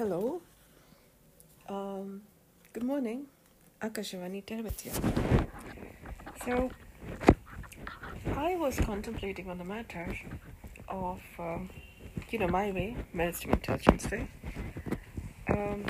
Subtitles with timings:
[0.00, 0.40] Hello.
[1.68, 2.22] Um,
[2.72, 3.26] good morning.
[3.82, 4.94] Akashawani Tervatia.
[6.42, 6.70] So,
[8.34, 10.16] I was contemplating on the matter
[10.88, 11.68] of, um,
[12.30, 14.26] you know, my way, Maritime Intelligence Way,
[15.50, 15.84] um,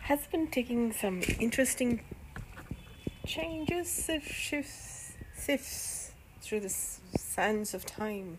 [0.00, 2.00] has been taking some interesting
[3.24, 6.74] changes, if shifts, sifts through the
[7.16, 8.38] sands of time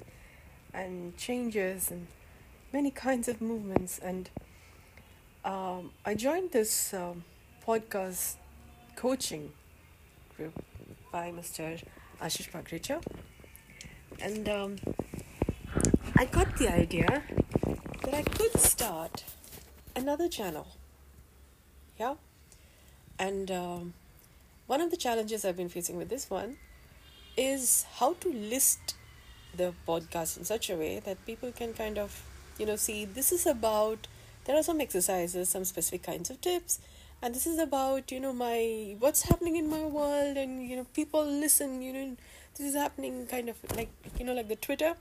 [0.74, 2.08] and changes and
[2.74, 4.00] many kinds of movements.
[4.00, 4.30] And
[5.44, 7.24] um, I joined this um,
[7.68, 8.36] podcast
[8.96, 9.52] coaching
[10.36, 10.64] group
[11.12, 11.84] by Mr.
[12.22, 13.04] Ashish Bagrecha.
[14.20, 14.76] And um,
[16.16, 17.24] I got the idea
[18.04, 19.24] that I could start
[19.96, 20.68] another channel.
[22.00, 22.16] Yeah?
[23.20, 23.94] And um,
[24.68, 26.58] one of the challenges I've been facing with this one
[27.36, 28.96] is how to list
[29.56, 32.24] the podcast in such a way that people can kind of,
[32.58, 34.08] you know, see this is about,
[34.46, 36.80] there are some exercises, some specific kinds of tips,
[37.22, 40.86] and this is about, you know, my, what's happening in my world, and, you know,
[40.94, 42.18] people listen, you know,
[42.56, 44.96] this is happening kind of like, you know, like the Twitter,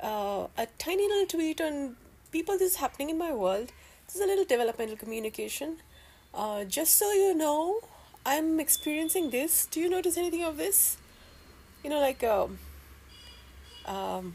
[0.00, 1.96] uh, a tiny little tweet on
[2.30, 3.72] people, this is happening in my world.
[4.06, 5.76] This is a little developmental communication.
[6.34, 7.80] Uh, just so you know,
[8.26, 9.66] I'm experiencing this.
[9.66, 10.96] Do you notice anything of this?
[11.84, 12.58] You know, like um,
[13.86, 14.34] um,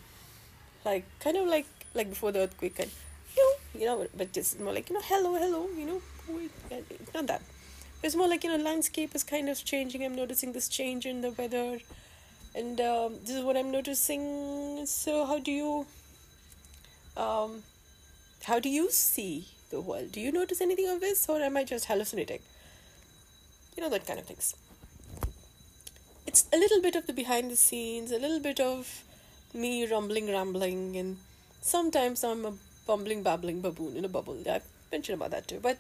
[0.85, 2.91] like kind of like like before the earthquake, and
[3.35, 6.01] you know, you know, but it's more like you know, hello, hello, you know,
[6.89, 7.41] it's not that.
[8.01, 10.03] It's more like you know, landscape is kind of changing.
[10.03, 11.79] I'm noticing this change in the weather,
[12.55, 14.85] and um, this is what I'm noticing.
[14.85, 15.85] So, how do you,
[17.17, 17.63] um,
[18.43, 20.11] how do you see the world?
[20.13, 22.39] Do you notice anything of this, or am I just hallucinating?
[23.75, 24.55] You know that kind of things.
[26.25, 29.03] It's a little bit of the behind the scenes, a little bit of
[29.53, 31.17] me rumbling, rambling, and
[31.61, 32.53] sometimes I'm a
[32.89, 34.37] bumbling, babbling baboon in a bubble.
[34.49, 35.59] I've mentioned about that too.
[35.61, 35.77] But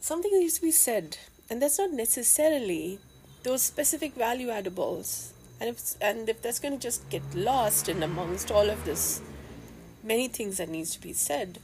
[0.00, 1.18] something needs to be said,
[1.50, 2.98] and that's not necessarily
[3.42, 5.32] those specific value addables.
[5.60, 9.20] And if and if that's going to just get lost in amongst all of this,
[10.02, 11.58] many things that needs to be said.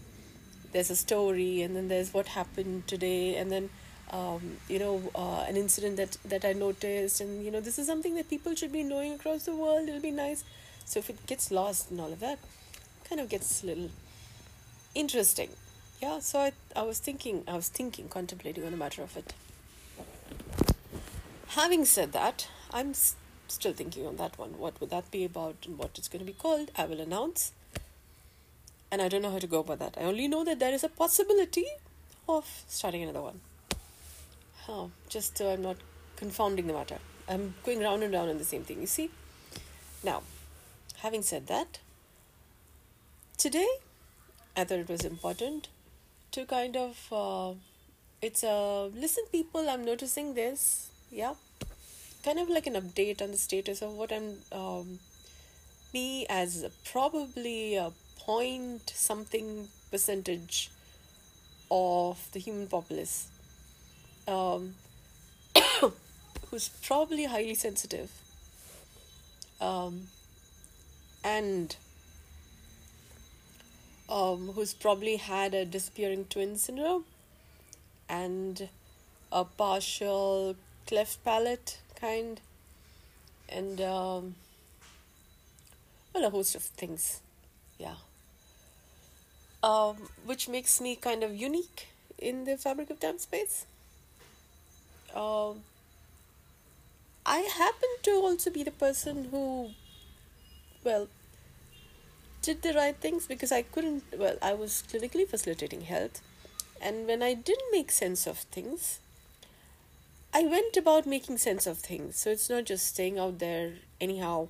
[0.73, 3.71] There's a story, and then there's what happened today, and then
[4.11, 7.87] um, you know uh, an incident that that I noticed, and you know this is
[7.87, 9.89] something that people should be knowing across the world.
[9.89, 10.45] It'll be nice.
[10.85, 12.39] So if it gets lost and all of that,
[13.11, 13.91] kind of gets a little
[14.95, 15.51] interesting.
[16.01, 16.21] Yeah.
[16.21, 19.35] So I I was thinking I was thinking contemplating on the matter of it.
[21.49, 23.17] Having said that, I'm s-
[23.49, 24.57] still thinking on that one.
[24.59, 26.71] What would that be about and what it's going to be called?
[26.77, 27.53] I will announce.
[28.93, 29.97] And I don't know how to go about that.
[29.99, 31.67] I only know that there is a possibility
[32.29, 33.41] of starting another one.
[34.69, 35.77] Oh, just so I'm not
[36.17, 36.99] confounding the matter.
[37.29, 39.11] I'm going round and round on the same thing, you see?
[40.05, 40.23] Now,
[40.99, 41.79] having said that,
[43.41, 43.69] today
[44.55, 45.69] I thought it was important
[46.33, 47.55] to kind of, uh,
[48.21, 51.33] it's a, listen, people, I'm noticing this, yeah?
[52.23, 54.99] Kind of like an update on the status of what I'm, um,
[55.95, 60.71] me as probably a point something percentage
[61.71, 63.29] of the human populace
[64.29, 64.75] um,
[66.51, 68.11] who's probably highly sensitive
[69.63, 70.09] um,
[71.25, 71.77] and
[74.11, 77.05] um, who's probably had a disappearing twin syndrome
[78.09, 78.69] and
[79.31, 80.57] a partial
[80.87, 82.41] cleft palate kind.
[83.49, 84.35] And um,
[86.13, 87.21] well a host of things.
[87.79, 87.95] Yeah.
[89.63, 91.89] Um, which makes me kind of unique
[92.19, 93.67] in the fabric of time space.
[95.15, 95.63] Um,
[97.27, 99.71] I happen to also be the person who,
[100.83, 101.09] well,
[102.43, 106.23] did the right things because I couldn't, well, I was clinically facilitating health.
[106.81, 109.01] And when I didn't make sense of things,
[110.33, 112.17] I went about making sense of things.
[112.17, 114.49] So it's not just staying out there anyhow.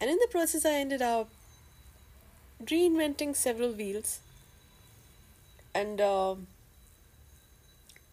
[0.00, 1.28] And in the process, I ended up
[2.62, 4.20] reinventing several wheels.
[5.74, 6.46] And, um,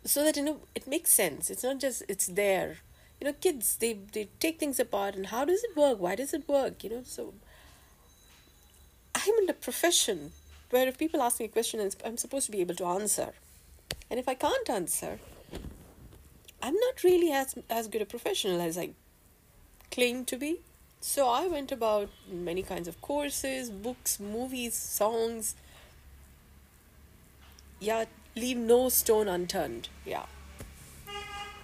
[0.08, 2.78] so that you know it makes sense it's not just it's there
[3.20, 6.34] you know kids they they take things apart and how does it work why does
[6.34, 7.34] it work you know so
[9.50, 10.32] a profession
[10.70, 13.30] where if people ask me a question i'm supposed to be able to answer
[14.10, 15.20] and if i can't answer
[16.62, 18.90] i'm not really as as good a professional as i
[19.92, 20.60] claim to be.
[21.00, 25.56] So i went about many kinds of courses books movies songs.
[27.80, 28.06] Yeah
[28.38, 29.90] leave no stone unturned.
[30.06, 30.26] Yeah.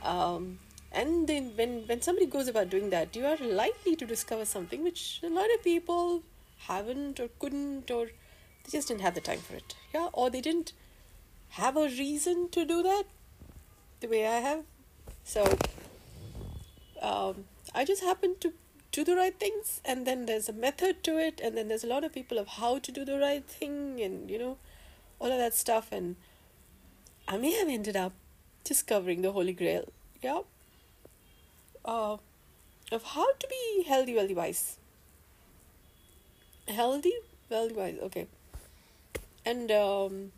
[0.03, 0.59] Um,
[0.91, 4.83] and then when when somebody goes about doing that you are likely to discover something
[4.83, 6.23] which a lot of people
[6.67, 8.05] haven't or couldn't or
[8.63, 9.75] They just didn't have the time for it.
[9.93, 10.73] Yeah, or they didn't
[11.49, 13.03] have a reason to do that
[13.99, 14.63] the way I have.
[15.23, 15.57] So
[17.01, 17.45] um,
[17.75, 18.53] I just happen to
[18.91, 21.87] do the right things, and then there's a method to it, and then there's a
[21.87, 24.57] lot of people of how to do the right thing, and you know,
[25.19, 25.91] all of that stuff.
[25.91, 26.15] And
[27.27, 28.13] I may have ended up
[28.63, 29.91] discovering the Holy Grail.
[30.21, 30.41] Yeah.
[31.83, 32.17] Uh,
[32.91, 34.77] of how to be healthy, wealthy, wise.
[36.67, 37.13] Healthy,
[37.49, 37.97] wealthy, wise.
[38.01, 38.27] Okay.
[39.45, 40.31] And um,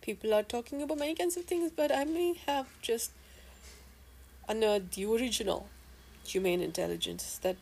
[0.00, 3.12] people are talking about many kinds of things, but I may have just
[4.48, 5.68] unearthed the original
[6.26, 7.56] humane intelligence that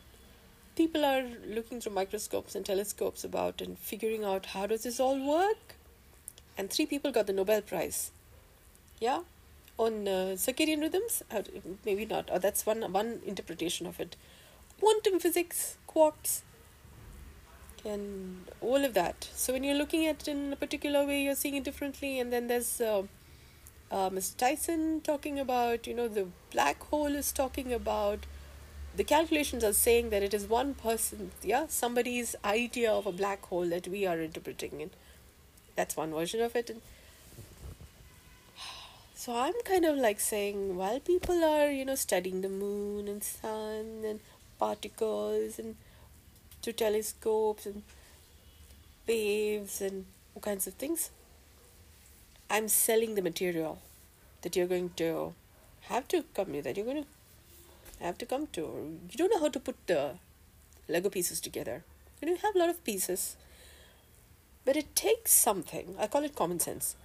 [0.75, 5.19] people are looking through microscopes and telescopes about and figuring out how does this all
[5.27, 5.75] work.
[6.57, 8.11] And three people got the Nobel Prize.
[8.99, 9.21] Yeah,
[9.77, 11.21] on uh, circadian rhythms
[11.85, 14.15] maybe not or that's one one interpretation of it
[14.79, 16.41] quantum physics quarks
[17.87, 21.35] and all of that so when you're looking at it in a particular way you're
[21.35, 23.03] seeing it differently and then there's uh,
[23.91, 24.35] uh, Mr.
[24.37, 28.25] Tyson talking about you know the black hole is talking about
[28.95, 33.45] the calculations are saying that it is one person yeah somebody's idea of a black
[33.45, 34.91] hole that we are interpreting and
[35.75, 36.81] that's one version of it and
[39.15, 43.23] so I'm kind of like saying, while people are, you know, studying the moon and
[43.23, 44.19] sun and
[44.59, 45.75] particles and
[46.73, 47.83] telescopes and
[49.07, 50.05] waves and
[50.35, 51.11] all kinds of things,
[52.49, 53.79] I'm selling the material
[54.41, 55.33] that you're going to
[55.81, 58.61] have to come with, that you're going to have to come to.
[59.11, 60.11] You don't know how to put the
[60.87, 61.83] Lego pieces together.
[62.21, 63.35] You know, you have a lot of pieces,
[64.65, 65.95] but it takes something.
[65.99, 66.95] I call it common sense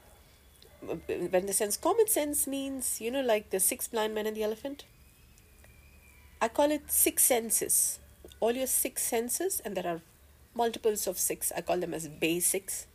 [0.82, 4.42] when the sense common sense means you know like the six blind men and the
[4.42, 4.84] elephant
[6.40, 8.00] i call it six senses
[8.42, 10.00] all your six senses and there are
[10.52, 11.52] multiples of six.
[11.56, 12.86] I call them as basics.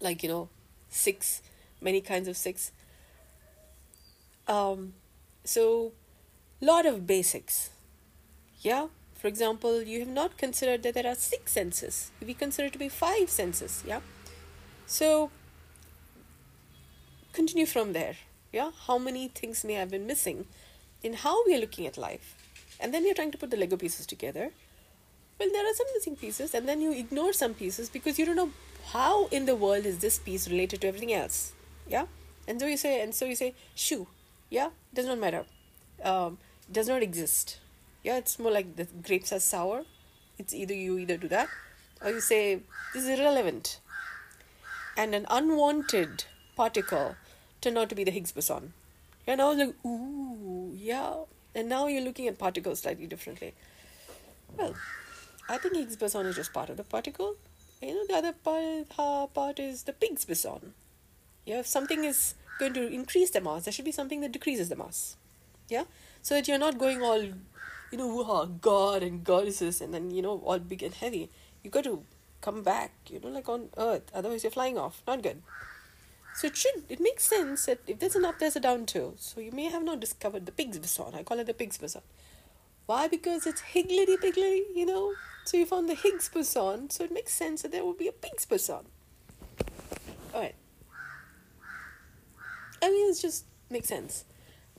[0.00, 0.48] Like you know
[0.88, 1.42] six
[1.80, 2.70] many kinds of six.
[4.46, 4.92] Um
[5.44, 5.92] so
[6.60, 7.70] lot of basics.
[8.60, 12.12] Yeah for example you have not considered that there are six senses.
[12.24, 14.00] We consider to be five senses yeah?
[14.86, 15.30] So
[17.32, 18.14] continue from there.
[18.52, 20.46] Yeah, how many things may have been missing
[21.02, 22.36] in how we are looking at life,
[22.84, 24.50] and then you're trying to put the Lego pieces together.
[25.40, 28.36] Well, there are some missing pieces, and then you ignore some pieces because you don't
[28.36, 28.50] know
[28.92, 31.54] how in the world is this piece related to everything else.
[31.88, 32.06] Yeah,
[32.46, 34.06] and so you say, and so you say, shoe.
[34.50, 35.44] Yeah, it does not matter.
[36.04, 36.36] Um,
[36.70, 37.58] does not exist.
[38.02, 39.84] Yeah, it's more like the grapes are sour.
[40.38, 41.48] It's either you either do that,
[42.04, 42.60] or you say
[42.92, 43.80] this is irrelevant.
[44.96, 47.16] And an unwanted particle
[47.62, 48.74] turned out to be the Higgs boson.
[49.26, 51.14] And I was like, ooh, yeah.
[51.54, 53.54] And now you're looking at particles slightly differently.
[54.56, 54.74] Well,
[55.48, 57.36] I think Higgs boson is just part of the particle.
[57.80, 60.74] You know, the other part, part is the Higgs boson.
[61.44, 64.68] Yeah, if something is going to increase the mass, there should be something that decreases
[64.68, 65.16] the mass.
[65.68, 65.84] Yeah?
[66.22, 70.40] So that you're not going all, you know, God and goddesses and then, you know,
[70.44, 71.30] all big and heavy.
[71.62, 72.02] You got to
[72.40, 74.10] come back, you know, like on Earth.
[74.14, 75.02] Otherwise, you're flying off.
[75.06, 75.42] Not good.
[76.34, 79.14] So it should it makes sense that if there's an up, there's a down too.
[79.18, 81.14] So you may have not discovered the Higgs boson.
[81.14, 82.02] I call it the Higgs boson.
[82.86, 83.06] Why?
[83.06, 85.14] Because it's higgledy piggledy, you know.
[85.44, 88.12] So you found the Higgs boson, so it makes sense that there will be a
[88.22, 88.84] Higgs boson.
[90.34, 90.56] Alright.
[92.82, 94.24] I mean, it just makes sense.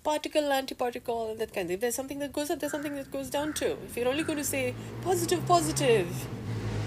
[0.04, 1.76] Particle, antiparticle, and that kind of.
[1.76, 3.78] If there's something that goes up, there's something that goes down too.
[3.88, 6.28] If you're only going to say positive, positive,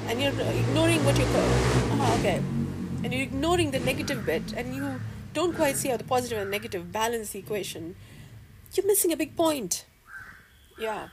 [0.07, 1.49] and you're ignoring what you call,
[2.01, 2.43] ah, okay
[3.09, 5.01] and you're ignoring the negative bit and you
[5.33, 7.97] don't quite see how the positive and negative balance the equation,
[8.75, 9.87] you're missing a big point.
[10.79, 11.09] Yeah.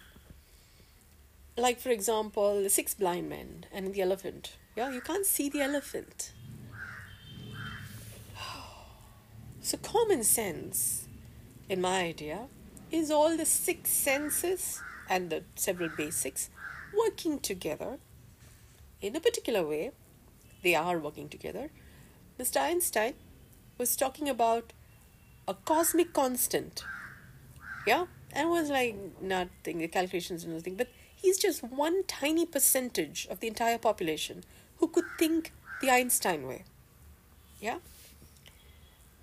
[1.55, 4.57] Like, for example, the six blind men and the elephant.
[4.75, 6.33] Yeah, you can't see the elephant.
[9.61, 11.07] So, common sense,
[11.69, 12.47] in my idea,
[12.91, 16.49] is all the six senses and the several basics
[16.95, 17.99] working together
[19.01, 19.91] in a particular way
[20.61, 21.69] they are working together.
[22.39, 22.61] Mr.
[22.61, 23.13] Einstein
[23.77, 24.73] was talking about
[25.47, 26.83] a cosmic constant.
[27.87, 28.05] Yeah?
[28.31, 33.39] And was like nothing, the calculations and nothing, but he's just one tiny percentage of
[33.39, 34.43] the entire population
[34.77, 36.63] who could think the Einstein way.
[37.61, 37.77] Yeah?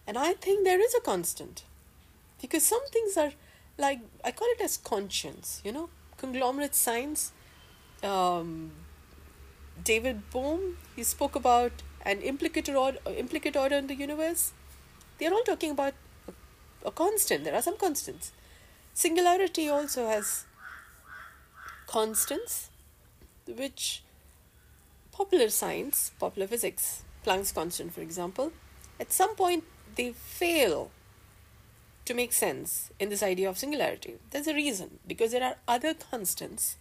[0.07, 1.64] And I think there is a constant.
[2.40, 3.33] Because some things are
[3.78, 7.33] like, I call it as conscience, you know, conglomerate science.
[8.02, 8.73] Um,
[9.85, 11.73] David Bohm, he spoke about
[12.03, 14.53] an implicate order, implicate order in the universe.
[15.19, 15.95] They're all talking about
[16.29, 17.45] a, a constant.
[17.45, 18.33] There are some constants.
[18.95, 20.45] Singularity also has
[21.87, 22.71] constants,
[23.47, 24.03] which
[25.13, 28.53] popular science, popular physics, Planck's constant, for example,
[28.99, 30.91] at some point they fail
[32.05, 34.17] to make sense in this idea of singularity.
[34.31, 36.77] There's a reason because there are other constants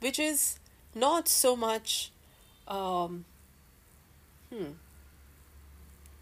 [0.00, 0.58] which is
[0.94, 2.10] not so much
[2.68, 3.24] um,
[4.52, 4.72] hmm,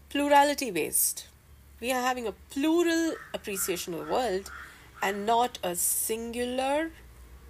[0.09, 1.27] plurality based.
[1.79, 4.51] We are having a plural appreciation of the world
[5.01, 6.91] and not a singular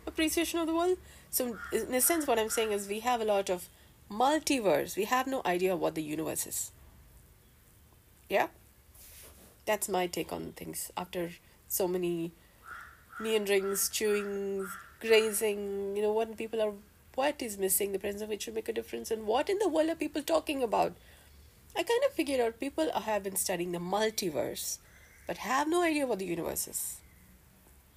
[0.08, 0.98] appreciation of the world.
[1.30, 3.68] So, in a sense, what I'm saying is we have a lot of
[4.10, 4.96] multiverse.
[4.98, 6.72] We have no idea what the universe is.
[8.30, 8.48] Yeah?
[9.66, 11.32] That's my take on things after
[11.68, 12.32] so many
[13.20, 14.68] meanderings, chewing,
[15.00, 16.74] grazing, you know, what people are,
[17.16, 19.70] what is missing, the presence of which should make a difference, and what in the
[19.70, 20.94] world are people talking about?
[21.76, 24.78] I kind of figured out people have been studying the multiverse,
[25.28, 26.98] but have no idea what the universe is.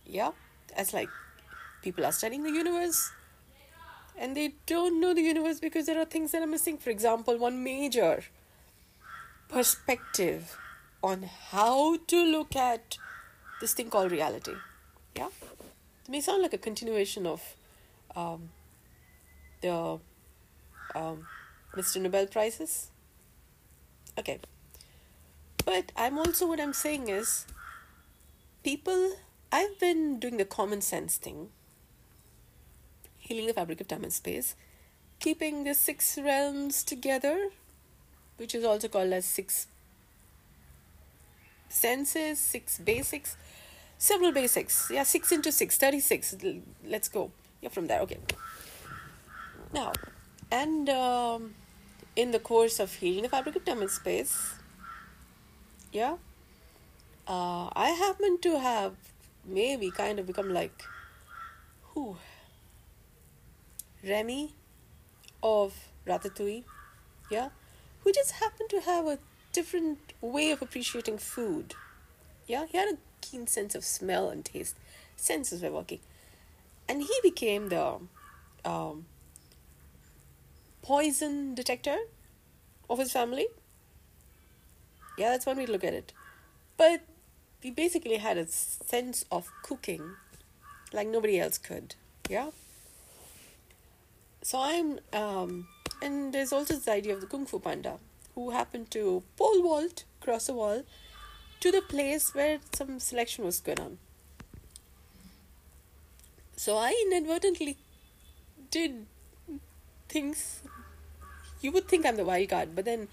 [0.07, 0.31] Yeah?
[0.77, 1.09] That's like
[1.83, 3.11] people are studying the universe
[4.17, 6.79] and they don't know the universe because there are things that are missing.
[6.79, 8.25] For example, one major
[9.49, 10.57] perspective
[11.03, 12.97] on how to look at
[13.61, 14.55] this thing called reality.
[15.17, 15.29] Yeah?
[16.05, 17.57] It may sound like a continuation of
[18.15, 18.51] um,
[19.65, 19.99] the
[20.95, 21.27] um,
[21.75, 22.01] Mr.
[22.01, 22.91] Nobel Prizes.
[24.19, 24.39] Okay.
[25.65, 27.47] But I'm also, what I'm saying is,
[28.63, 29.17] people,
[29.51, 31.49] I've been doing the common sense thing,
[33.19, 34.55] healing the fabric of time and space,
[35.19, 37.49] keeping the six realms together,
[38.37, 39.67] which is also called as six
[41.71, 43.37] senses, six basics,
[43.97, 44.91] several basics.
[44.91, 46.37] Yeah, six into six, 36.
[46.87, 47.31] Let's go.
[47.63, 48.01] Yeah, from there.
[48.01, 48.19] Okay.
[49.75, 49.93] Now,
[50.53, 51.57] and um,
[52.15, 54.55] in the course of healing the fabric of and space,
[55.91, 56.19] yeah,
[57.27, 58.95] uh, I happen to have
[59.45, 60.85] maybe kind of become like,
[61.89, 62.19] who?
[64.07, 64.55] Remy
[65.43, 65.75] of
[66.07, 66.63] Ratatouille,
[67.29, 67.49] yeah,
[68.05, 69.19] who just happened to have a
[69.53, 71.75] different way of appreciating food.
[72.47, 74.77] Yeah, he had a keen sense of smell and taste.
[75.17, 75.99] Senses were working.
[76.89, 77.99] And he became the
[78.65, 79.07] um,
[80.85, 81.97] poison detector
[82.91, 83.47] of his family.
[85.17, 86.13] Yeah, that's one way to look at it.
[86.77, 87.01] But
[87.63, 90.17] he basically had a sense of cooking
[90.93, 91.95] like nobody else could.
[92.29, 92.51] Yeah.
[94.43, 95.69] So I'm, um,
[96.03, 97.95] and there's also this idea of the Kung Fu Panda
[98.35, 100.83] who happened to pole vault, cross a wall,
[101.61, 103.99] to the place where some selection was going on.
[106.57, 107.79] So I inadvertently
[108.71, 109.07] did
[110.09, 110.61] things.
[111.65, 113.09] You would think I'm the wild card, but then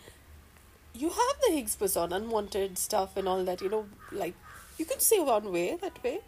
[0.93, 3.62] you have the Higgs boson, unwanted stuff, and all that.
[3.62, 4.34] You know, like
[4.77, 6.20] you could say one way that way,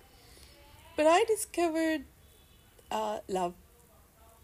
[0.96, 2.06] but I discovered
[2.90, 3.54] uh, love.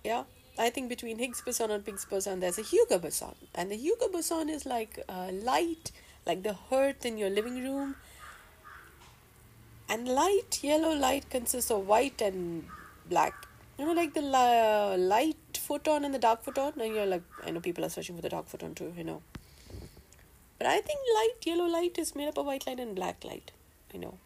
[0.03, 0.23] Yeah,
[0.57, 4.09] I think between Higgs boson and Higgs boson, there's a Hugo boson, and the Hugo
[4.09, 5.91] boson is like uh, light,
[6.27, 7.95] like the hearth in your living room.
[9.87, 12.65] And light, yellow light consists of white and
[13.07, 13.48] black.
[13.79, 16.73] You know, like the uh, light photon and the dark photon.
[16.81, 18.93] And you're like, I know people are searching for the dark photon too.
[18.97, 19.21] You know,
[20.57, 23.51] but I think light, yellow light is made up of white light and black light.
[23.93, 24.17] You know,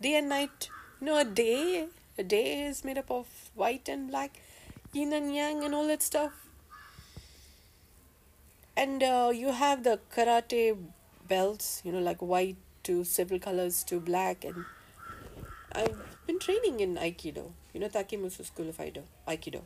[0.00, 0.70] day and night.
[1.02, 4.40] You know, a day, a day is made up of white and black
[4.94, 6.32] yin and yang and all that stuff.
[8.74, 10.76] And uh, you have the karate
[11.28, 14.44] belts, you know, like white to several colors to black.
[14.44, 14.64] And
[15.72, 19.02] I've been training in Aikido, you know, Takemusu School of Aikido.
[19.26, 19.62] Aikido.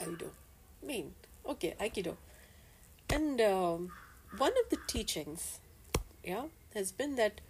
[0.00, 0.30] Aikido.
[0.82, 1.14] Main.
[1.46, 2.16] Okay, Aikido.
[3.10, 3.92] And um,
[4.36, 5.60] one of the teachings,
[6.24, 7.40] yeah, has been that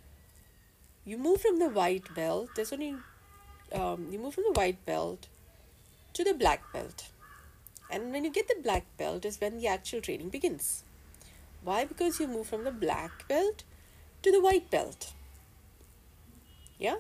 [1.05, 2.51] you move from the white belt.
[2.55, 2.97] There's only
[3.73, 5.29] um, you move from the white belt
[6.13, 7.09] to the black belt.
[7.91, 10.85] And when you get the black belt is when the actual training begins.
[11.65, 11.85] Why?
[11.87, 13.65] Because you move from the black belt
[14.23, 15.13] to the white belt.
[16.79, 16.97] Yeah?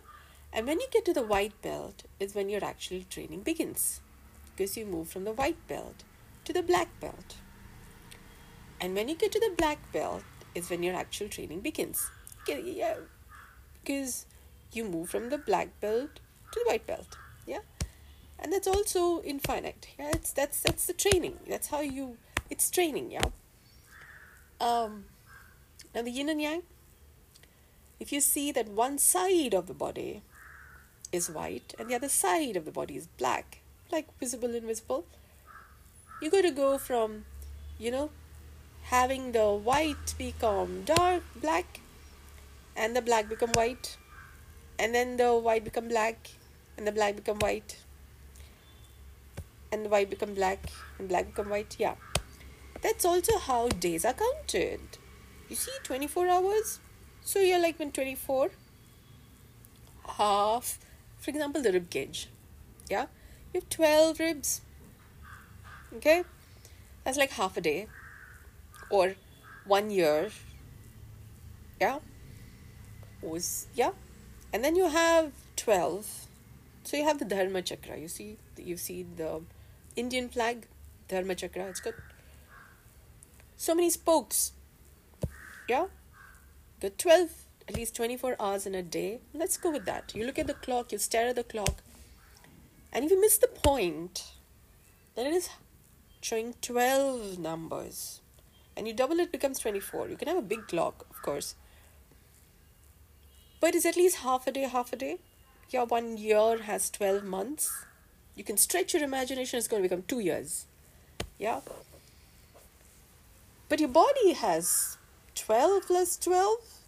[0.52, 4.00] And when you get to the white belt is when your actual training begins.
[4.56, 6.04] Because you move from the white belt
[6.44, 7.36] to the black belt.
[8.80, 12.10] And when you get to the black belt is when your actual training begins.
[12.46, 12.94] Yeah.
[13.84, 14.26] Because
[14.72, 16.20] you move from the black belt
[16.52, 17.16] to the white belt.
[17.46, 17.60] Yeah?
[18.38, 22.16] and that's also infinite yeah it's that's that's the training that's how you
[22.50, 23.28] it's training yeah
[24.60, 25.04] um
[25.94, 26.62] and the yin and yang
[28.00, 30.22] if you see that one side of the body
[31.12, 35.04] is white and the other side of the body is black like visible invisible
[36.20, 37.24] you got to go from
[37.78, 38.10] you know
[38.84, 41.80] having the white become dark black
[42.76, 43.96] and the black become white
[44.78, 46.30] and then the white become black
[46.76, 47.78] and the black become white
[49.72, 51.94] and the white become black and black become white yeah.
[52.80, 54.80] That's also how days are counted.
[55.48, 56.80] You see 24 hours
[57.28, 58.50] so you're like when 24
[60.16, 60.78] half
[61.18, 62.28] for example the rib cage
[62.88, 63.06] yeah?
[63.52, 64.62] You have 12 ribs
[65.96, 66.24] okay?
[67.04, 67.86] That's like half a day
[68.88, 69.16] or
[69.66, 70.30] one year
[71.78, 71.98] yeah?
[73.20, 73.90] Was yeah?
[74.50, 76.26] And then you have 12
[76.84, 77.98] so you have the dharma chakra.
[77.98, 79.42] You see you see the
[79.96, 80.66] indian flag
[81.08, 81.64] dharma chakra.
[81.64, 81.94] It's got
[83.58, 84.52] so many spokes
[85.68, 85.88] yeah
[86.80, 87.30] the 12
[87.68, 89.20] at least 24 hours in a day.
[89.34, 90.12] Let's go with that.
[90.14, 91.82] You look at the clock you stare at the clock.
[92.92, 94.32] And if you miss the point
[95.14, 95.50] then it is
[96.20, 98.20] showing 12 numbers.
[98.76, 101.54] And you double it becomes 24 you can have a big clock of course.
[103.60, 105.18] But it's at least half a day half a day.
[105.70, 107.84] Your one year has 12 months.
[108.34, 110.66] You can stretch your imagination it's going to become two years.
[111.38, 111.60] Yeah?
[113.68, 114.97] But your body has
[115.38, 116.78] 12 plus 12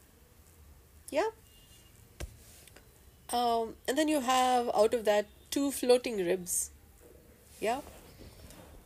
[1.11, 1.31] yeah.
[3.33, 6.71] Um, and then you have out of that two floating ribs.
[7.61, 7.81] Yeah.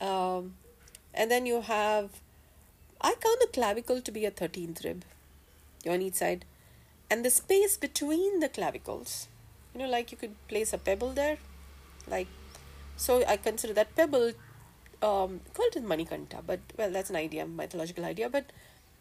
[0.00, 0.54] Um,
[1.12, 2.10] and then you have
[3.00, 5.04] i count the clavicle to be a 13th rib.
[5.86, 6.44] On each side.
[7.10, 9.28] And the space between the clavicles.
[9.74, 11.38] You know like you could place a pebble there.
[12.08, 12.28] Like
[12.96, 14.32] so i consider that pebble
[15.02, 18.30] um, call it Manikanta, but well, that's an idea, mythological idea.
[18.30, 18.46] But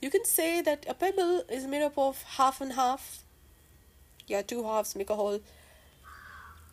[0.04, 3.24] you can say that a pebble is made up of half and half.
[4.28, 5.40] Yeah, two halves make a whole.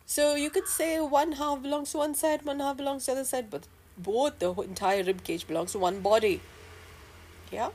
[0.05, 3.19] So you could say one half belongs to one side, one half belongs to the
[3.19, 6.41] other side, but both the entire rib cage belongs to one body.
[7.51, 7.69] Yeah.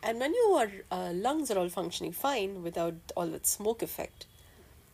[0.00, 4.26] And when your uh, lungs are all functioning fine without all that smoke effect,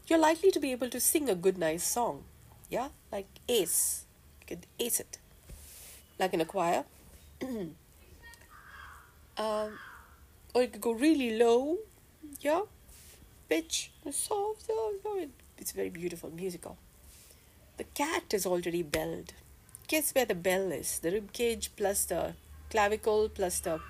[0.07, 2.25] you're likely to be able to sing a good, nice song.
[2.71, 4.07] Yeah, like ace.
[4.41, 5.19] You could ace it
[6.19, 6.85] like in a choir.
[9.37, 9.79] um,
[10.55, 11.79] or it could go really low,
[12.41, 12.63] yeah,
[13.49, 14.71] pitch, soft.
[15.59, 16.77] It's very beautiful, musical.
[17.77, 19.35] The cat is already belled.
[19.89, 20.99] Guess where the bell is?
[20.99, 22.35] The rib cage plus the
[22.71, 23.81] clavicle plus the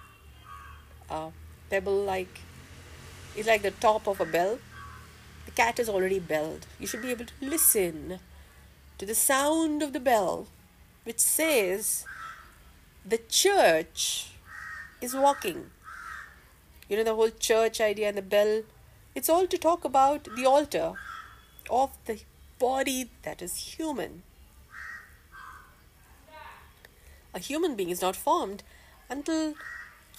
[1.08, 1.30] uh,
[1.70, 2.40] pebble like.
[3.36, 4.58] It's like the top of a bell.
[5.44, 6.66] The cat is already belled.
[6.80, 8.18] You should be able to listen
[8.98, 10.48] to the sound of the bell,
[11.04, 12.04] which says
[13.04, 14.32] the church
[15.06, 15.70] is walking.
[16.88, 18.62] You know, the whole church idea and the bell,
[19.14, 20.92] it's all to talk about the altar
[21.70, 22.20] of the
[22.58, 24.22] body that is human.
[27.34, 28.62] A human being is not formed
[29.10, 29.54] until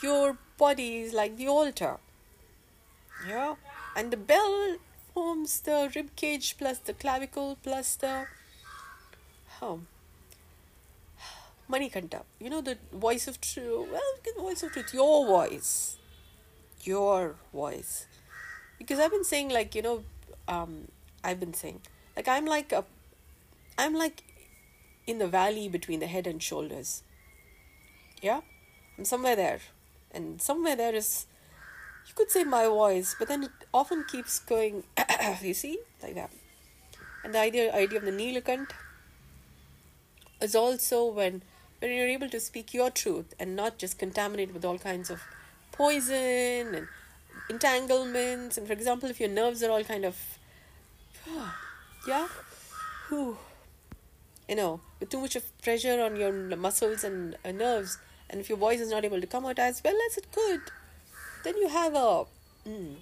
[0.03, 1.97] your body is like the altar.
[3.27, 3.55] Yeah,
[3.95, 4.77] and the bell
[5.13, 8.27] forms the rib cage plus the clavicle plus the
[9.61, 9.79] oh,
[11.69, 13.89] Manikanta, you know the voice of truth.
[13.91, 15.97] Well, the voice of truth, your voice,
[16.81, 18.05] your voice.
[18.77, 20.03] Because I've been saying like you know,
[20.47, 20.87] um,
[21.23, 21.81] I've been saying
[22.15, 22.85] like I'm like a,
[23.77, 24.23] I'm like,
[25.05, 27.03] in the valley between the head and shoulders.
[28.21, 28.41] Yeah,
[28.97, 29.59] I'm somewhere there,
[30.11, 31.25] and somewhere there is,
[32.07, 34.83] you could say my voice, but then it often keeps going.
[35.41, 36.31] you see, like that,
[37.25, 38.71] and the idea idea of the Nilakant
[40.41, 41.43] is also when
[41.79, 45.21] when you're able to speak your truth and not just contaminate with all kinds of
[45.71, 46.87] poison and
[47.49, 48.57] entanglements.
[48.57, 50.17] And for example if your nerves are all kind of
[52.07, 52.27] yeah
[53.09, 53.37] whew,
[54.47, 57.97] you know with too much of pressure on your muscles and uh, nerves
[58.29, 60.61] and if your voice is not able to come out as well as it could
[61.43, 62.25] then you have a
[62.67, 62.95] mm,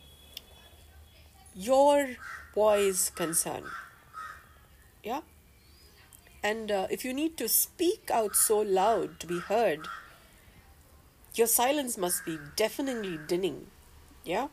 [1.55, 2.09] your
[2.53, 3.63] voice concern.
[5.03, 5.21] Yeah
[6.45, 9.87] and uh, if you need to speak out so loud to be heard,
[11.33, 13.65] your silence must be deafeningly dinning.
[14.23, 14.49] Yeah?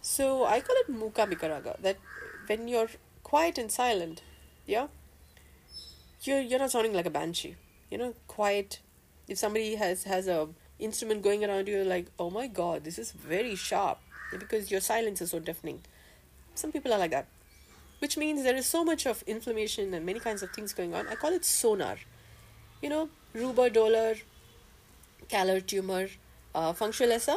[0.00, 1.98] So I call it Muka Mikaraga, that
[2.46, 2.88] when you're
[3.24, 4.22] quiet and silent,
[4.64, 4.86] yeah,
[6.22, 7.56] you're, you're not sounding like a banshee.
[7.90, 8.78] You know, quiet.
[9.26, 13.10] If somebody has, has a instrument going around you, like, oh my god, this is
[13.10, 13.98] very sharp.
[14.30, 15.80] Because your silence is so deafening.
[16.54, 17.26] Some people are like that
[18.02, 21.06] which means there is so much of inflammation and many kinds of things going on.
[21.06, 21.98] I call it sonar.
[22.80, 24.16] You know, rubor, dolor,
[25.28, 26.08] calor tumor,
[26.52, 27.36] uh, functionalessa,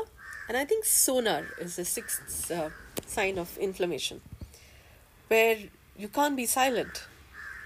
[0.49, 2.69] and I think sonar is the sixth uh,
[3.05, 4.21] sign of inflammation,
[5.27, 5.57] where
[5.95, 7.03] you can't be silent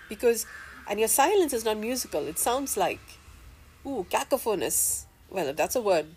[0.09, 0.45] because,
[0.89, 2.27] and your silence is not musical.
[2.27, 2.99] It sounds like,
[3.85, 5.05] ooh, cacophonous.
[5.29, 6.07] Well, if that's a word,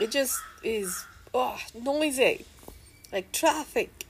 [0.00, 2.46] it just is oh noisy,
[3.12, 4.06] like traffic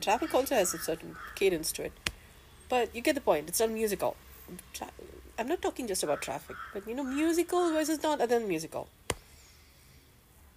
[0.00, 1.92] traffic also has a certain cadence to it.
[2.68, 4.16] But you get the point, it's not musical.
[4.72, 4.90] tra-
[5.38, 8.88] I'm not talking just about traffic, but you know, musical versus not other than musical.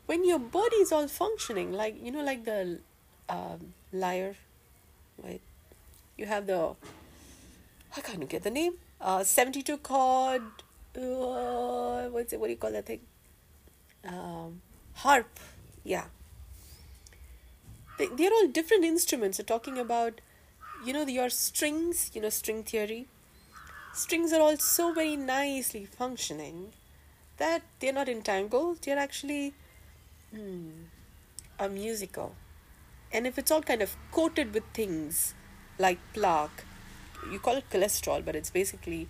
[0.05, 2.79] When your body is all functioning, like you know, like the
[3.27, 4.35] um, lyre,
[5.21, 5.41] right?
[6.17, 6.75] You have the
[7.95, 8.73] I can't get the name.
[9.01, 10.43] Uh, seventy-two chord.
[10.95, 12.39] Uh, what's it?
[12.39, 13.01] What do you call that thing?
[14.07, 14.61] Um,
[14.93, 15.39] harp.
[15.83, 16.05] Yeah.
[17.97, 19.39] They, they're all different instruments.
[19.39, 20.21] We're talking about,
[20.85, 22.11] you know, your strings.
[22.13, 23.07] You know, string theory
[23.97, 26.71] strings are all so very nicely functioning
[27.37, 29.53] that they're not entangled, they're actually
[30.31, 30.69] hmm,
[31.59, 32.35] a musical.
[33.11, 35.33] And if it's all kind of coated with things
[35.79, 36.63] like plaque,
[37.31, 39.07] you call it cholesterol, but it's basically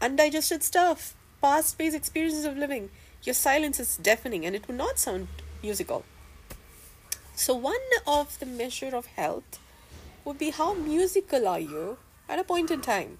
[0.00, 2.90] undigested stuff, past based experiences of living.
[3.22, 5.28] Your silence is deafening and it would not sound
[5.62, 6.04] musical.
[7.36, 9.58] So, one of the measure of health
[10.24, 11.98] would be how musical are you
[12.30, 13.18] at a point in time.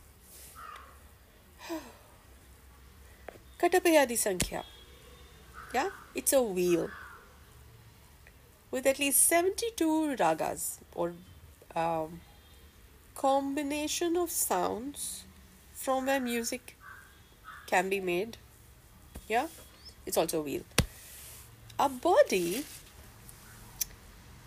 [3.60, 4.64] Katapayadi Sankhya.
[5.74, 6.88] Yeah, it's a wheel
[8.70, 11.12] with at least 72 ragas or
[11.74, 12.20] um,
[13.14, 15.24] combination of sounds
[15.74, 16.76] from where music
[17.66, 18.38] can be made.
[19.28, 19.48] Yeah,
[20.06, 20.62] it's also a wheel.
[21.78, 22.64] Our body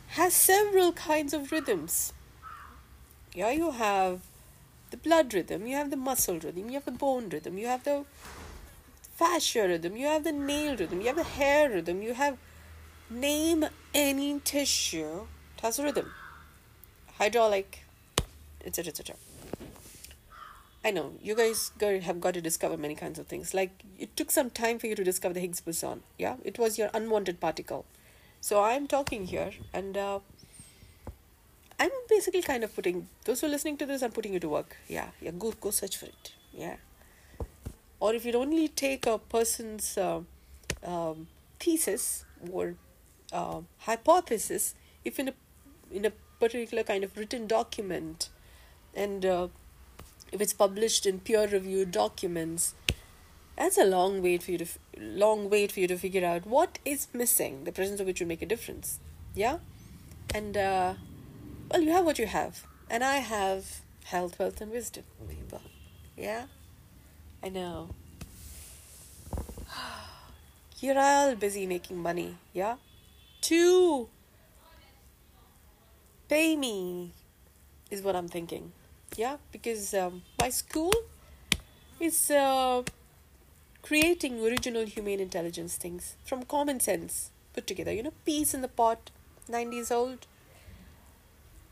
[0.10, 2.14] has several kinds of rhythms.
[3.34, 4.22] Yeah, you have
[4.92, 7.84] the blood rhythm, you have the muscle rhythm, you have the bone rhythm, you have
[7.84, 8.06] the
[9.16, 12.38] fascia rhythm, you have the nail rhythm, you have the hair rhythm, you have
[13.10, 16.12] name any tissue, it has a rhythm.
[17.18, 17.84] Hydraulic,
[18.66, 18.90] etc.
[18.90, 19.16] etc.
[20.84, 23.54] I know you guys have got to discover many kinds of things.
[23.54, 26.04] Like it took some time for you to discover the Higgs boson.
[26.18, 27.86] Yeah, it was your unwanted particle.
[28.42, 30.20] So I'm talking here, and uh,
[31.80, 34.02] I'm basically kind of putting those who are listening to this.
[34.02, 34.78] I'm putting you to work.
[34.88, 35.32] Yeah, yeah.
[35.32, 36.34] Go go search for it.
[36.54, 36.78] Yeah.
[38.00, 40.22] Or if you only take a person's uh,
[40.84, 41.28] um,
[41.60, 42.76] thesis or
[43.34, 44.74] uh, hypothesis,
[45.04, 45.34] if in a
[45.92, 48.30] in a particular kind of written document,
[48.96, 49.48] and uh,
[50.32, 52.74] if it's published in peer reviewed documents,
[53.60, 54.66] that's a long wait for you to
[54.98, 57.66] long wait for you to figure out what is missing.
[57.66, 59.00] The presence of which will make a difference.
[59.36, 59.60] Yeah,
[60.34, 60.94] and uh,
[61.72, 62.66] well, you have what you have.
[62.90, 65.62] And I have health, wealth, and wisdom, people.
[66.18, 66.46] Yeah?
[67.44, 67.90] I know.
[70.80, 72.78] You're all busy making money, yeah?
[73.42, 74.10] To
[76.28, 77.12] pay me
[77.92, 78.72] is what I'm thinking.
[79.16, 79.38] Yeah?
[79.52, 80.94] Because um, my school
[82.00, 82.82] is uh,
[83.82, 87.94] creating original humane intelligence things from common sense put together.
[87.94, 89.12] You know, peas in the pot,
[89.50, 90.28] 90s old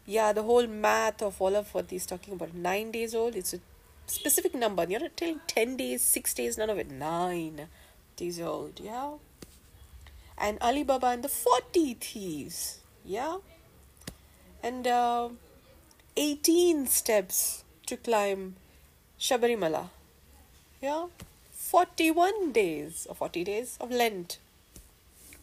[0.08, 3.54] yeah, the whole math of all of what he's talking about, nine days old, it's
[3.54, 3.60] a
[4.08, 4.86] specific number.
[4.88, 6.90] You're not telling 10 days, 6 days, none of it.
[6.90, 7.68] Nine
[8.16, 9.12] days old, yeah?
[10.38, 13.38] And Alibaba and the 40 thieves, yeah?
[14.64, 15.30] And uh,
[16.16, 18.56] 18 steps to climb
[19.20, 19.90] Shabarimala,
[20.82, 21.08] yeah?
[21.70, 24.38] 41 days or 40 days of Lent.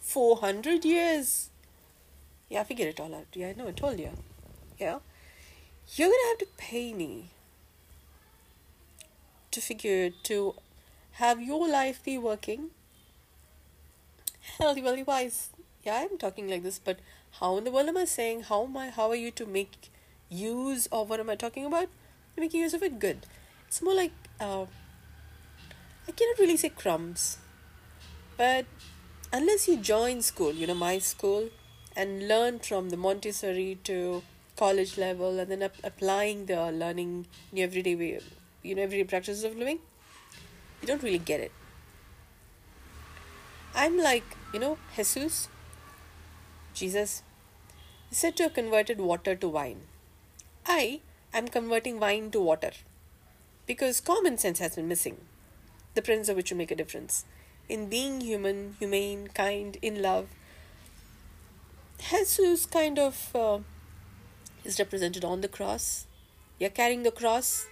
[0.00, 1.50] 400 years.
[2.48, 3.26] Yeah, figure it all out.
[3.34, 4.10] Yeah, I know, I told you
[4.78, 4.98] yeah,
[5.94, 7.30] you're gonna have to pay me
[9.50, 10.54] to figure to
[11.12, 12.70] have your life be working
[14.58, 15.50] healthy, wealthy, wise.
[15.84, 16.98] Yeah, I'm talking like this, but
[17.40, 18.42] how in the world am I saying?
[18.42, 18.90] How am I?
[18.90, 19.90] How are you to make
[20.28, 21.88] use of what am I talking about?
[22.37, 23.26] Making use of it good.
[23.68, 24.66] It's more like uh,
[26.06, 27.38] I cannot really say crumbs,
[28.36, 28.66] but
[29.32, 31.48] unless you join school, you know my school,
[31.96, 34.22] and learn from the Montessori to
[34.56, 38.20] college level and then ap- applying the learning in your everyday way,
[38.62, 39.78] you know, everyday practices of living,
[40.80, 41.52] you don't really get it.
[43.74, 45.48] I'm like, you know, Jesus,
[46.74, 47.22] Jesus,
[48.10, 49.80] is said to have converted water to wine.
[50.66, 51.00] I
[51.32, 52.70] am converting wine to water
[53.66, 55.16] because common sense has been missing,
[55.94, 57.24] the presence of which will make a difference.
[57.68, 60.28] In being human, humane, kind, in love,
[62.11, 63.59] Jesus kind of uh,
[64.64, 66.07] is represented on the cross.
[66.59, 67.66] You're carrying the cross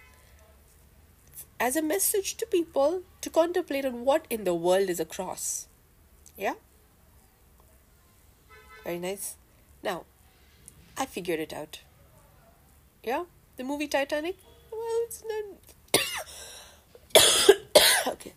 [1.61, 5.69] as a message to people to contemplate on what in the world is a cross.
[6.37, 6.55] Yeah?
[8.85, 9.37] Very nice.
[9.83, 10.05] Now,
[10.97, 11.81] I figured it out.
[13.05, 13.25] Yeah?
[13.57, 14.37] The movie Titanic?
[14.71, 15.45] Well, it's not.
[18.23, 18.33] Okay.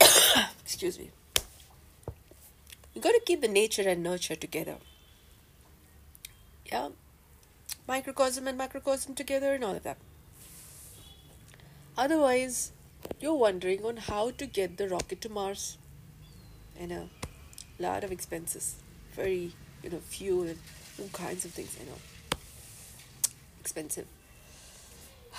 [0.64, 1.10] Excuse me.
[2.94, 4.76] You got to keep the nature and nurture together.
[6.70, 6.88] Yeah?
[7.86, 9.96] microcosm and macrocosm together and all of that.
[11.96, 12.72] Otherwise,
[13.20, 15.78] you're wondering on how to get the rocket to Mars.
[16.78, 17.08] And a
[17.78, 18.76] lot of expenses.
[19.12, 20.58] Very, you know, fuel and
[21.00, 21.98] all kinds of things, you know.
[23.60, 24.06] Expensive.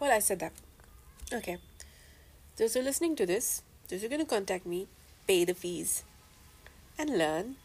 [0.00, 0.52] Well, I said that.
[1.32, 1.58] Okay.
[2.56, 4.88] Those who are listening to this, those who are going to contact me,
[5.26, 6.04] pay the fees
[6.98, 7.56] and learn.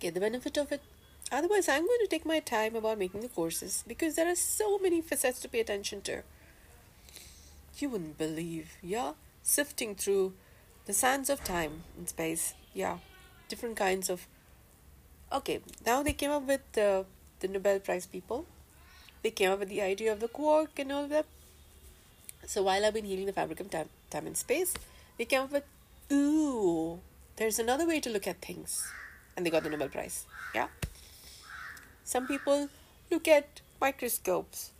[0.00, 0.82] Get the benefit of it.
[1.32, 4.78] Otherwise, I'm going to take my time about making the courses because there are so
[4.78, 6.22] many facets to pay attention to.
[7.78, 9.12] You wouldn't believe, yeah?
[9.42, 10.34] Sifting through
[10.86, 12.98] the sands of time and space, yeah.
[13.48, 14.26] Different kinds of.
[15.32, 17.06] Okay, now they came up with the,
[17.40, 18.46] the Nobel Prize people
[19.24, 21.24] they came up with the idea of the quark and all that.
[22.46, 24.74] So while I've been healing the fabric of time, time and space,
[25.18, 25.64] they came up with,
[26.12, 27.00] ooh,
[27.36, 28.86] there's another way to look at things.
[29.36, 30.26] And they got the Nobel Prize.
[30.54, 30.68] Yeah.
[32.04, 32.68] Some people
[33.10, 34.72] look at microscopes.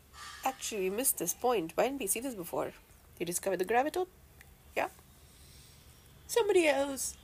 [0.44, 1.72] Actually, we missed this point.
[1.74, 2.72] Why didn't we see this before?
[3.18, 4.06] They discovered the graviton.
[4.76, 4.88] Yeah.
[6.26, 7.16] Somebody else.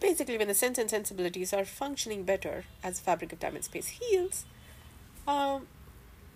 [0.00, 3.64] Basically, when the sense and sensibilities are functioning better as the fabric of time and
[3.64, 4.44] space heals,
[5.26, 5.66] um,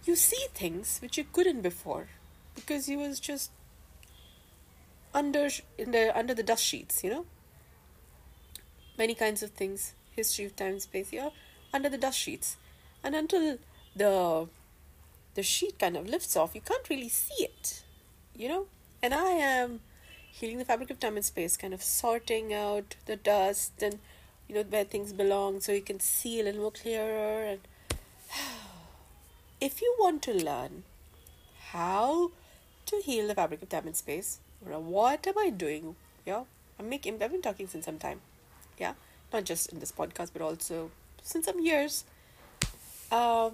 [0.05, 2.09] you see things which you couldn't before
[2.61, 3.51] because he was just
[5.14, 7.27] under in the under the dust sheets you know?
[8.97, 11.31] Many kinds of things history of time and space yeah
[11.73, 12.57] under the dust sheets.
[13.03, 13.59] And until
[13.94, 14.49] the
[15.35, 17.83] the sheet kind of lifts off you can't really see it
[18.35, 18.66] you know?
[19.03, 19.81] And i am
[20.31, 23.99] healing the fabric of time and space kind of sorting out the dust and
[24.49, 27.61] you know where things belong so you can see a little more clearer and
[29.61, 30.85] if you want to learn
[31.73, 32.31] how
[32.88, 35.96] to heal the fabric of time and space, what am I doing?
[36.27, 36.44] Yeah,
[36.79, 37.22] I'm making.
[37.22, 38.20] I've been talking since some time.
[38.79, 38.94] Yeah,
[39.33, 40.90] not just in this podcast, but also
[41.22, 42.05] since some years.
[43.11, 43.51] Uh,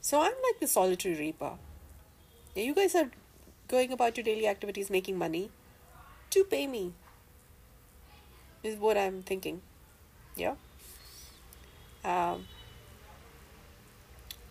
[0.00, 1.52] so I'm like the solitary reaper.
[2.54, 3.10] Yeah, you guys are
[3.68, 5.50] going about your daily activities, making money.
[6.30, 6.94] To pay me.
[8.62, 9.60] Is what I'm thinking.
[10.36, 10.54] Yeah.
[12.04, 12.46] Um,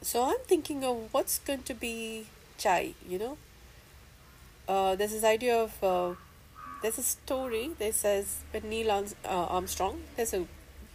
[0.01, 2.27] so I'm thinking of what's going to be
[2.61, 3.37] chai, you know.
[4.67, 6.13] Uh, there's this idea of uh,
[6.81, 10.45] there's a story that says when Neil uh, Armstrong, there's a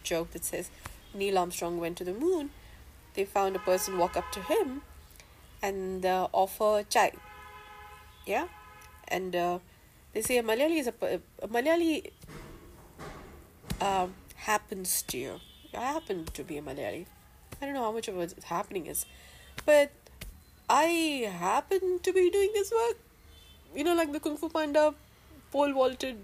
[0.02, 0.70] joke that says
[1.14, 2.50] Neil Armstrong went to the moon,
[3.14, 4.82] they found a person walk up to him
[5.62, 7.12] and uh, offer chai.
[8.26, 8.48] Yeah,
[9.08, 9.58] and uh,
[10.12, 12.10] they say a Malayali is a, a Malayali
[13.80, 15.40] uh, happens to you.
[15.74, 17.06] I happen to be a Malayali
[17.60, 19.06] I don't know how much of what's happening is,
[19.64, 19.90] but
[20.68, 22.98] I happen to be doing this work.
[23.74, 24.94] You know, like the Kung Fu Panda
[25.52, 26.16] pole vaulted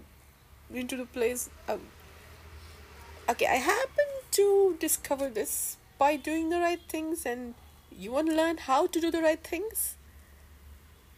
[0.73, 1.49] into the place.
[1.67, 1.81] Um,
[3.29, 7.53] okay, I happen to discover this by doing the right things, and
[7.91, 9.95] you want to learn how to do the right things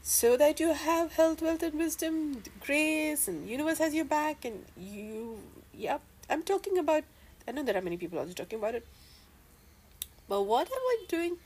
[0.02, 4.66] so that you have health, wealth, and wisdom, grace, and universe has your back, and
[4.78, 5.40] you,
[5.74, 6.02] yep.
[6.30, 7.04] I'm talking about.
[7.48, 8.86] I know there are many people also talking about it
[10.28, 11.38] but what am I doing?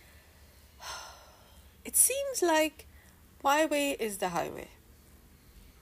[1.86, 2.86] It seems like
[3.44, 4.70] my way is the highway.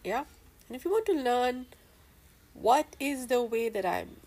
[0.04, 0.26] Yeah?
[0.68, 1.66] And if you want to learn
[2.54, 4.18] what is the way that I'm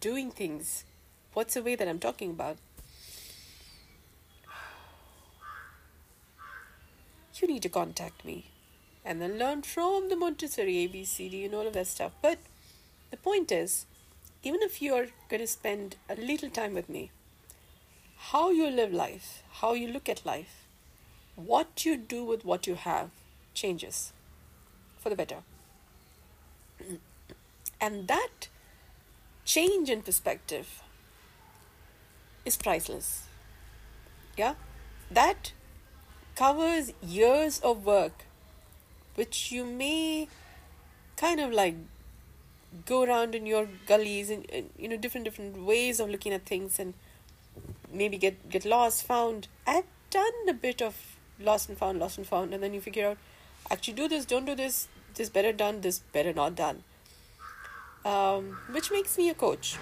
[0.00, 0.84] doing things,
[1.32, 2.56] what's the way that I'm talking about,
[7.34, 8.46] you need to contact me
[9.04, 12.12] and then learn from the Montessori ABCD and all of that stuff.
[12.22, 12.38] But
[13.10, 13.86] the point is,
[14.42, 17.10] even if you're going to spend a little time with me,
[18.30, 20.63] how you live life, how you look at life,
[21.36, 23.10] what you do with what you have
[23.54, 24.12] changes
[24.98, 25.38] for the better.
[27.80, 28.48] And that
[29.44, 30.80] change in perspective
[32.44, 33.24] is priceless.
[34.36, 34.54] Yeah?
[35.10, 35.52] That
[36.34, 38.24] covers years of work
[39.14, 40.28] which you may
[41.16, 41.76] kind of like
[42.86, 46.44] go around in your gullies and, and you know different different ways of looking at
[46.44, 46.94] things and
[47.92, 49.48] maybe get get lost, found.
[49.66, 53.08] I've done a bit of lost and found, lost and found, and then you figure
[53.08, 53.18] out
[53.70, 56.82] actually do this, don't do this, this better done, this better not done.
[58.04, 59.76] Um, which makes me a coach.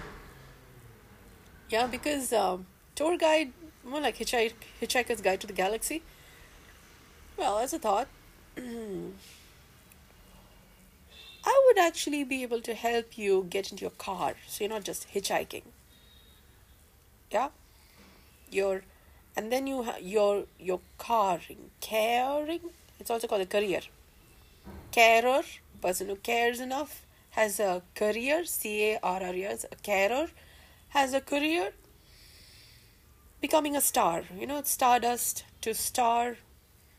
[1.68, 3.52] Yeah, because um, tour guide,
[3.84, 6.02] more like hitchhike, Hitchhiker's Guide to the Galaxy.
[7.36, 8.08] Well, as a thought,
[8.56, 8.62] I
[11.66, 15.08] would actually be able to help you get into your car so you're not just
[15.12, 15.62] hitchhiking.
[17.32, 17.48] Yeah?
[18.52, 18.82] your
[19.36, 23.82] and then you have your your caring caring it's also called a career
[24.90, 25.42] carer
[25.80, 30.26] person who cares enough has a career c a r r e s a carer
[30.90, 31.72] has a career
[33.42, 34.22] becoming a star.
[34.38, 36.36] You know, stardust to star,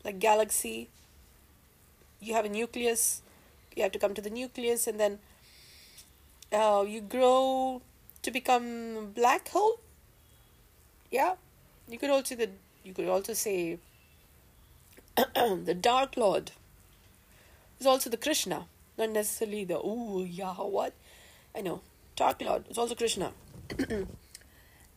[0.04, 0.90] like galaxy.
[2.20, 3.22] You have a nucleus.
[3.74, 5.18] You have to come to the nucleus, and then
[6.52, 7.82] uh, you grow
[8.22, 9.80] to become black hole.
[11.10, 11.34] Yeah,
[11.88, 12.50] you could also the
[12.82, 13.78] you could also say
[15.16, 16.52] the Dark Lord
[17.78, 18.66] is also the Krishna,
[18.98, 20.92] not necessarily the oh yeah what
[21.54, 21.80] I know
[22.16, 23.32] Dark Lord is also Krishna.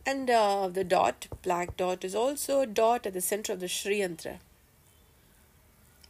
[0.06, 3.68] and uh, the dot, black dot, is also a dot at the center of the
[3.68, 4.38] Sri Yantra.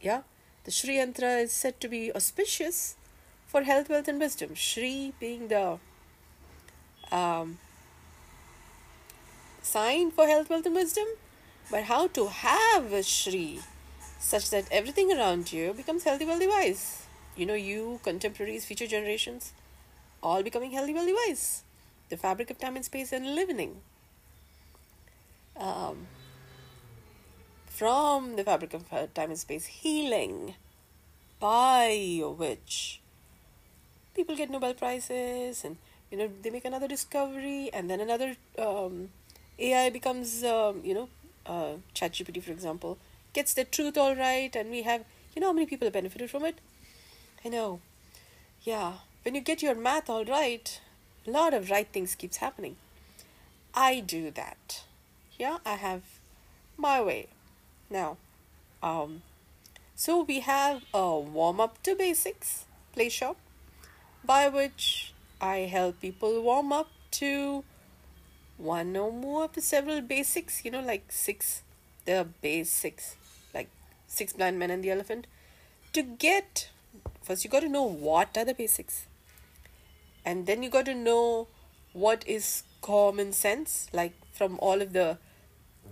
[0.01, 0.21] Yeah,
[0.63, 2.95] the Sri Yantra is said to be auspicious
[3.45, 4.55] for health, wealth, and wisdom.
[4.55, 5.79] Shri being the
[7.11, 7.57] um,
[9.71, 11.05] sign for health, wealth, and wisdom,
[11.71, 13.59] but how to have a Shri
[14.19, 17.05] such that everything around you becomes healthy, wealthy, wise.
[17.35, 19.53] You know, you, contemporaries, future generations,
[20.21, 21.63] all becoming healthy, wealthy, wise.
[22.09, 23.81] The fabric of time and space and living.
[25.55, 26.07] Um,
[27.67, 30.55] from the fabric of uh, time and space, healing,
[31.39, 32.99] by which
[34.15, 35.77] people get Nobel Prizes and
[36.11, 39.09] you know they make another discovery and then another um,
[39.59, 41.09] AI becomes um, you know
[41.45, 42.97] uh, ChatGPT for example
[43.33, 45.03] gets the truth all right and we have
[45.35, 46.59] you know how many people have benefited from it?
[47.45, 47.79] I know.
[48.63, 48.93] Yeah.
[49.23, 50.79] When you get your math all right
[51.27, 52.77] a lot of right things keeps happening.
[53.73, 54.83] I do that.
[55.37, 56.03] Yeah I have
[56.77, 57.27] my way.
[57.89, 58.17] Now
[58.81, 59.21] um
[59.95, 63.37] so we have a warm up to basics play shop
[64.23, 67.63] by which I help people warm up to
[68.59, 71.63] one or more of the several basics, you know, like six,
[72.05, 73.15] the basics,
[73.53, 73.69] like
[74.07, 75.25] six blind men and the elephant.
[75.93, 76.69] To get,
[77.23, 79.07] first you got to know what are the basics.
[80.25, 81.47] And then you got to know
[81.93, 85.17] what is common sense, like from all of the,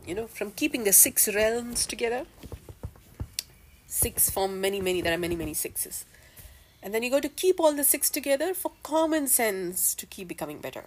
[0.06, 2.25] you know, from keeping the six realms together.
[3.88, 6.06] Six form many, many, there are many, many sixes.
[6.84, 10.27] And then you got to keep all the six together for common sense to keep
[10.27, 10.84] becoming better.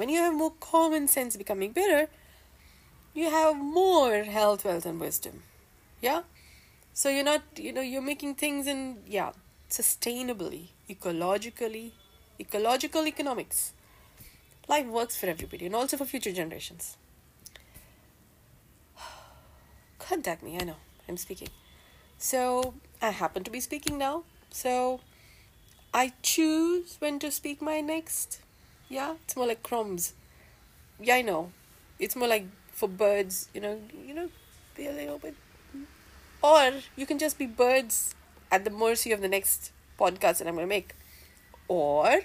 [0.00, 2.08] When you have more common sense becoming better,
[3.12, 5.42] you have more health, wealth, and wisdom.
[6.00, 6.22] Yeah?
[6.94, 9.32] So you're not, you know, you're making things in, yeah,
[9.68, 11.90] sustainably, ecologically,
[12.40, 13.74] ecological economics.
[14.68, 16.96] Life works for everybody and also for future generations.
[19.98, 20.76] Contact me, I know,
[21.10, 21.48] I'm speaking.
[22.16, 24.24] So I happen to be speaking now.
[24.50, 25.00] So
[25.92, 28.40] I choose when to speak my next.
[28.90, 30.14] Yeah, it's more like crumbs.
[31.00, 31.52] Yeah, I know.
[31.98, 34.28] It's more like for birds, you know, you know,
[34.78, 35.34] a little bit.
[36.42, 38.14] Or you can just be birds
[38.50, 40.94] at the mercy of the next podcast that I'm going to make.
[41.68, 42.22] Or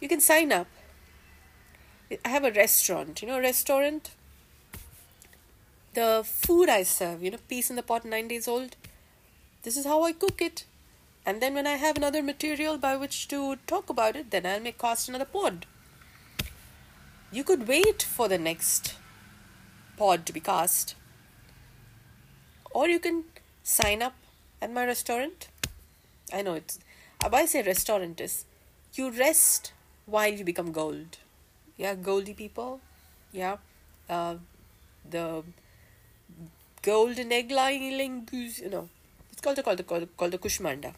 [0.00, 0.68] you can sign up.
[2.24, 4.10] I have a restaurant, you know, a restaurant.
[5.94, 8.76] The food I serve, you know, peace in the pot, nine days old.
[9.62, 10.64] This is how I cook it.
[11.24, 14.60] And then when I have another material by which to talk about it, then I'll
[14.60, 15.66] make cast another pod.
[17.30, 18.96] You could wait for the next
[19.96, 20.96] pod to be cast.
[22.72, 23.24] Or you can
[23.62, 24.14] sign up
[24.60, 25.48] at my restaurant.
[26.32, 26.80] I know it's
[27.28, 28.44] why I say restaurant is
[28.94, 29.72] you rest
[30.06, 31.18] while you become gold.
[31.76, 32.80] Yeah, goldy people.
[33.30, 33.58] Yeah.
[34.08, 34.36] Uh,
[35.08, 35.44] the
[36.82, 38.88] golden egg laying you know.
[39.30, 40.94] It's called the called the called, called the Kushmanda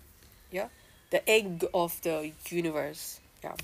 [0.55, 0.69] yeah?
[1.11, 3.21] The egg of the universe.
[3.43, 3.57] Yeah.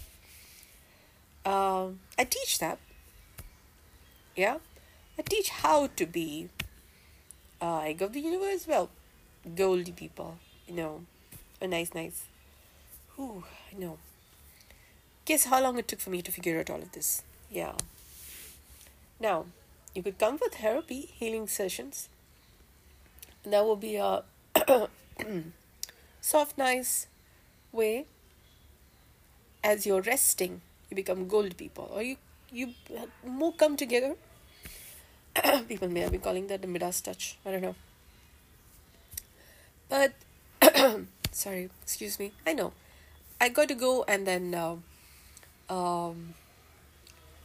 [1.46, 2.78] Um, i teach that.
[4.36, 4.58] Yeah?
[5.18, 6.48] I teach how to be
[7.62, 8.66] uh, egg of the universe.
[8.66, 8.90] Well
[9.56, 10.36] goldy people
[10.70, 11.02] you know.
[11.60, 12.24] A nice nice.
[13.18, 13.98] Ooh, i know.
[15.24, 17.22] Guess how long it took for me to figure out all of this?
[17.50, 17.74] Yeah.
[19.18, 19.46] Now
[19.94, 22.08] you could come for therapy healing sessions.
[23.44, 24.22] And that will be a
[26.20, 27.06] soft, nice
[27.72, 28.06] way,
[29.62, 32.16] as you're resting, you become gold people, or you
[32.52, 32.74] you
[33.26, 34.16] more come together.
[35.68, 37.36] people may have been calling that the Midas touch.
[37.46, 37.76] I don't know.
[39.88, 40.12] But
[41.30, 42.32] sorry, excuse me.
[42.46, 42.72] I know.
[43.40, 44.76] I got to go and then uh,
[45.72, 46.34] um,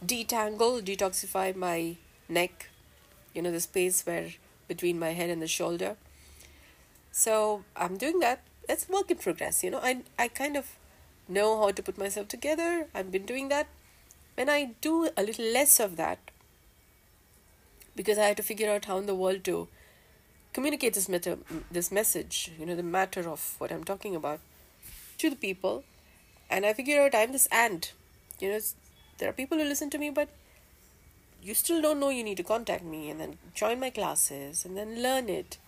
[0.04, 1.96] detangle, detoxify my
[2.28, 2.68] neck.
[3.32, 4.30] You know the space where
[4.68, 5.96] between my head and the shoulder.
[7.12, 9.80] So I'm doing that it's work in progress you know.
[9.82, 10.76] I i kind of
[11.28, 12.86] know how to put myself together.
[12.94, 13.66] I've been doing that.
[14.34, 16.18] When i do a little less of that
[18.00, 19.68] because i had to figure out how in the world to
[20.52, 21.38] communicate this matter
[21.70, 24.40] this message you know the matter of what i'm talking about
[25.18, 25.84] to the people.
[26.50, 27.92] And i figured out i'm this ant
[28.38, 28.60] you know.
[29.18, 30.28] There are people who listen to me but
[31.46, 34.76] you still don't know, you need to contact me and then join my classes and
[34.76, 35.58] then learn it.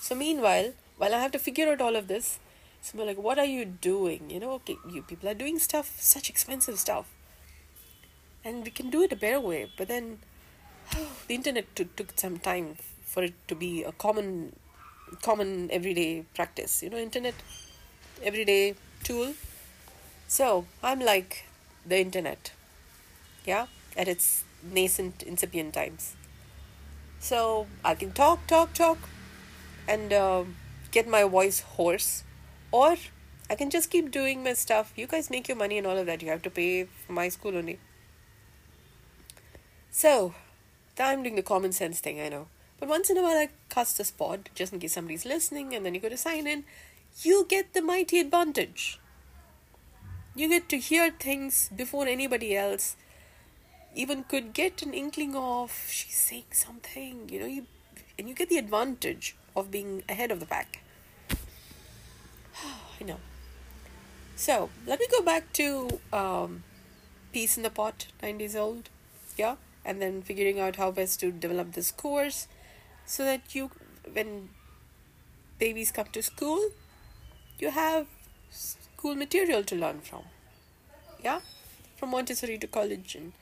[0.00, 2.38] So, meanwhile, while I have to figure out all of this,
[2.80, 4.28] so like, what are you doing?
[4.28, 7.06] You know, okay, you people are doing stuff, such expensive stuff,
[8.44, 9.70] and we can do it a better way.
[9.76, 10.18] But then,
[11.28, 14.56] the internet t- took some time for it to be a common,
[15.22, 16.82] common everyday practice.
[16.82, 17.34] You know, internet,
[18.22, 19.34] everyday tool.
[20.28, 21.46] So I'm like
[21.86, 22.52] the internet,
[23.46, 23.66] yeah,
[23.96, 26.16] at its nascent, incipient times.
[27.18, 28.98] So I can talk, talk, talk,
[29.88, 30.44] and uh,
[30.94, 32.22] get my voice hoarse
[32.70, 32.96] or
[33.50, 34.92] I can just keep doing my stuff.
[34.96, 36.22] You guys make your money and all of that.
[36.22, 37.78] You have to pay for my school only.
[39.90, 40.34] So,
[40.98, 42.46] I'm doing the common sense thing, I know.
[42.80, 45.84] But once in a while, I cast a spot just in case somebody's listening, and
[45.84, 46.64] then you go to sign in.
[47.22, 48.98] You get the mighty advantage.
[50.34, 52.96] You get to hear things before anybody else
[53.94, 57.66] even could get an inkling of she's saying something, you know, you
[58.18, 60.83] and you get the advantage of being ahead of the pack.
[63.00, 63.18] I know.
[64.36, 66.64] So let me go back to um,
[67.32, 68.88] Peace in the Pot, nine days old.
[69.36, 72.46] Yeah, and then figuring out how best to develop this course
[73.06, 73.70] so that you,
[74.12, 74.48] when
[75.58, 76.70] babies come to school,
[77.58, 78.06] you have
[78.50, 80.22] school material to learn from.
[81.22, 81.40] Yeah,
[81.96, 83.32] from Montessori to college, and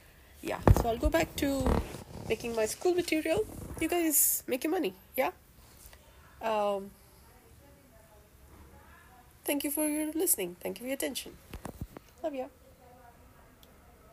[0.41, 0.59] yeah.
[0.77, 1.65] So I'll go back to
[2.29, 3.45] making my school material.
[3.81, 4.95] You guys make your money.
[5.17, 5.31] Yeah.
[6.41, 6.91] Um,
[9.45, 10.57] Thank you for your listening.
[10.61, 11.37] Thank you for your attention.
[12.23, 12.47] Love ya.